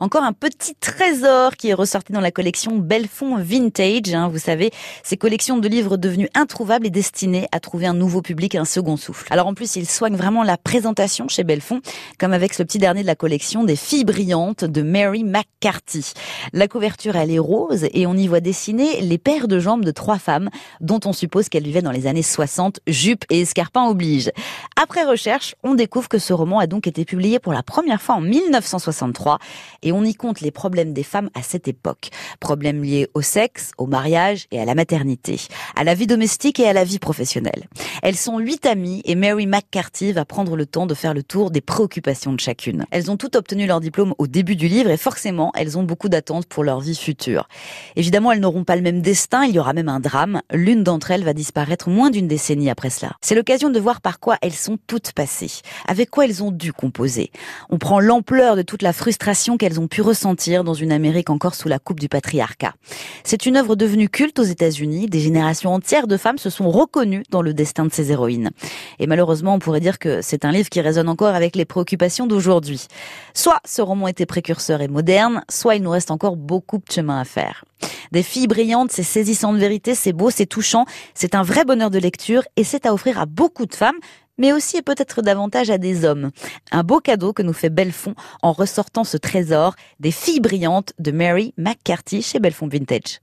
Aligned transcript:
Encore 0.00 0.24
un 0.24 0.32
petit 0.32 0.74
trésor 0.74 1.54
qui 1.54 1.68
est 1.68 1.72
ressorti 1.72 2.12
dans 2.12 2.20
la 2.20 2.32
collection 2.32 2.78
Belfond 2.78 3.36
Vintage. 3.38 4.12
Hein, 4.12 4.26
vous 4.26 4.40
savez, 4.40 4.72
ces 5.04 5.16
collections 5.16 5.58
de 5.58 5.68
livres 5.68 5.96
devenus 5.96 6.28
introuvables 6.34 6.88
et 6.88 6.90
destinées 6.90 7.46
à 7.52 7.60
trouver 7.60 7.86
un 7.86 7.94
nouveau 7.94 8.20
public, 8.20 8.56
un 8.56 8.64
second 8.64 8.96
souffle. 8.96 9.28
Alors 9.30 9.46
en 9.46 9.54
plus, 9.54 9.76
ils 9.76 9.88
soignent 9.88 10.16
vraiment 10.16 10.42
la 10.42 10.56
présentation 10.56 11.28
chez 11.28 11.44
Belfond, 11.44 11.80
comme 12.18 12.32
avec 12.32 12.54
ce 12.54 12.64
petit 12.64 12.78
dernier 12.78 13.02
de 13.02 13.06
la 13.06 13.14
collection 13.14 13.62
des 13.62 13.76
filles 13.76 14.04
brillantes 14.04 14.64
de 14.64 14.82
Mary 14.82 15.22
McCarthy. 15.22 16.12
La 16.52 16.66
couverture, 16.66 17.14
elle 17.14 17.30
est 17.30 17.38
rose 17.38 17.86
et 17.92 18.08
on 18.08 18.14
y 18.14 18.26
voit 18.26 18.40
dessiner 18.40 19.00
les 19.00 19.18
paires 19.18 19.46
de 19.46 19.60
jambes 19.60 19.84
de 19.84 19.92
trois 19.92 20.18
femmes 20.18 20.50
dont 20.80 21.00
on 21.04 21.12
suppose 21.12 21.48
qu'elles 21.48 21.62
vivaient 21.62 21.82
dans 21.82 21.92
les 21.92 22.08
années 22.08 22.24
60, 22.24 22.80
jupe 22.88 23.24
et 23.30 23.42
escarpins 23.42 23.86
oblige. 23.86 24.32
Après 24.74 25.04
recherche, 25.04 25.54
on 25.62 25.76
découvre 25.76 26.08
que 26.08 26.18
ce 26.18 26.32
roman 26.32 26.58
a 26.58 26.66
donc 26.66 26.88
été 26.88 27.04
publié 27.04 27.38
pour 27.38 27.52
la 27.52 27.62
première 27.62 28.02
fois 28.02 28.16
en 28.16 28.20
1963 28.20 29.38
et 29.84 29.92
on 29.92 30.02
y 30.02 30.14
compte 30.14 30.40
les 30.40 30.50
problèmes 30.50 30.92
des 30.92 31.04
femmes 31.04 31.30
à 31.34 31.42
cette 31.42 31.68
époque. 31.68 32.10
Problèmes 32.40 32.82
liés 32.82 33.08
au 33.14 33.22
sexe, 33.22 33.70
au 33.78 33.86
mariage 33.86 34.46
et 34.50 34.60
à 34.60 34.64
la 34.64 34.74
maternité, 34.74 35.40
à 35.76 35.84
la 35.84 35.94
vie 35.94 36.08
domestique 36.08 36.58
et 36.58 36.66
à 36.66 36.72
la 36.72 36.82
vie 36.82 36.98
professionnelle. 36.98 37.68
Elles 38.02 38.16
sont 38.16 38.38
huit 38.38 38.66
amies 38.66 39.02
et 39.04 39.14
Mary 39.14 39.46
McCarthy 39.46 40.12
va 40.12 40.24
prendre 40.24 40.56
le 40.56 40.66
temps 40.66 40.86
de 40.86 40.94
faire 40.94 41.14
le 41.14 41.22
tour 41.22 41.50
des 41.50 41.60
préoccupations 41.60 42.32
de 42.32 42.40
chacune. 42.40 42.86
Elles 42.90 43.10
ont 43.10 43.16
toutes 43.16 43.36
obtenu 43.36 43.66
leur 43.66 43.80
diplôme 43.80 44.14
au 44.18 44.26
début 44.26 44.56
du 44.56 44.66
livre 44.66 44.90
et 44.90 44.96
forcément, 44.96 45.52
elles 45.54 45.78
ont 45.78 45.84
beaucoup 45.84 46.08
d'attentes 46.08 46.46
pour 46.46 46.64
leur 46.64 46.80
vie 46.80 46.96
future. 46.96 47.48
Évidemment, 47.96 48.32
elles 48.32 48.40
n'auront 48.40 48.64
pas 48.64 48.76
le 48.76 48.82
même 48.82 49.02
destin, 49.02 49.44
il 49.44 49.54
y 49.54 49.58
aura 49.58 49.72
même 49.72 49.88
un 49.88 50.00
drame. 50.00 50.40
L'une 50.52 50.82
d'entre 50.82 51.10
elles 51.10 51.24
va 51.24 51.34
disparaître 51.34 51.88
moins 51.88 52.10
d'une 52.10 52.28
décennie 52.28 52.70
après 52.70 52.90
cela. 52.90 53.12
C'est 53.20 53.34
l'occasion 53.34 53.70
de 53.70 53.78
voir 53.78 54.00
par 54.00 54.20
quoi 54.20 54.38
elles 54.42 54.52
sont 54.52 54.78
toutes 54.86 55.12
passées, 55.12 55.50
avec 55.86 56.10
quoi 56.10 56.24
elles 56.24 56.42
ont 56.42 56.50
dû 56.50 56.72
composer. 56.72 57.30
On 57.68 57.78
prend 57.78 58.00
l'ampleur 58.00 58.56
de 58.56 58.62
toute 58.62 58.82
la 58.82 58.92
frustration 58.92 59.56
ont 59.80 59.88
pu 59.88 60.02
ressentir 60.02 60.64
dans 60.64 60.74
une 60.74 60.92
Amérique 60.92 61.30
encore 61.30 61.54
sous 61.54 61.68
la 61.68 61.78
coupe 61.78 62.00
du 62.00 62.08
patriarcat. 62.08 62.74
C'est 63.24 63.46
une 63.46 63.56
œuvre 63.56 63.76
devenue 63.76 64.08
culte 64.08 64.38
aux 64.38 64.44
États-Unis. 64.44 65.06
Des 65.06 65.20
générations 65.20 65.72
entières 65.72 66.06
de 66.06 66.16
femmes 66.16 66.38
se 66.38 66.50
sont 66.50 66.70
reconnues 66.70 67.22
dans 67.30 67.42
le 67.42 67.54
destin 67.54 67.84
de 67.84 67.92
ces 67.92 68.12
héroïnes. 68.12 68.50
Et 68.98 69.06
malheureusement, 69.06 69.54
on 69.54 69.58
pourrait 69.58 69.80
dire 69.80 69.98
que 69.98 70.22
c'est 70.22 70.44
un 70.44 70.52
livre 70.52 70.68
qui 70.68 70.80
résonne 70.80 71.08
encore 71.08 71.34
avec 71.34 71.56
les 71.56 71.64
préoccupations 71.64 72.26
d'aujourd'hui. 72.26 72.86
Soit 73.34 73.60
ce 73.64 73.82
roman 73.82 74.08
était 74.08 74.26
précurseur 74.26 74.80
et 74.80 74.88
moderne, 74.88 75.42
soit 75.50 75.76
il 75.76 75.82
nous 75.82 75.90
reste 75.90 76.10
encore 76.10 76.36
beaucoup 76.36 76.78
de 76.78 76.92
chemin 76.92 77.20
à 77.20 77.24
faire. 77.24 77.64
Des 78.12 78.22
filles 78.22 78.46
brillantes, 78.46 78.92
c'est 78.92 79.02
saisissant 79.02 79.52
de 79.52 79.58
vérité, 79.58 79.94
c'est 79.94 80.12
beau, 80.12 80.30
c'est 80.30 80.46
touchant, 80.46 80.86
c'est 81.14 81.34
un 81.34 81.42
vrai 81.42 81.64
bonheur 81.64 81.90
de 81.90 81.98
lecture 81.98 82.42
et 82.56 82.64
c'est 82.64 82.86
à 82.86 82.94
offrir 82.94 83.18
à 83.18 83.26
beaucoup 83.26 83.66
de 83.66 83.74
femmes, 83.74 83.98
mais 84.38 84.52
aussi 84.52 84.76
et 84.76 84.82
peut-être 84.82 85.22
davantage 85.22 85.70
à 85.70 85.78
des 85.78 86.04
hommes. 86.04 86.30
Un 86.72 86.82
beau 86.82 87.00
cadeau 87.00 87.32
que 87.32 87.42
nous 87.42 87.52
fait 87.52 87.70
Belfond 87.70 88.14
en 88.42 88.52
ressortant 88.52 89.04
ce 89.04 89.16
trésor 89.16 89.74
des 90.00 90.10
filles 90.10 90.40
brillantes 90.40 90.92
de 90.98 91.10
Mary 91.10 91.54
McCarthy 91.56 92.22
chez 92.22 92.40
Belfond 92.40 92.68
Vintage. 92.68 93.20